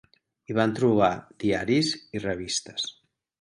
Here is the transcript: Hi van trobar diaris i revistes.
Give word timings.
Hi 0.45 0.53
van 0.59 0.71
trobar 0.79 1.09
diaris 1.43 1.93
i 2.19 2.23
revistes. 2.25 2.89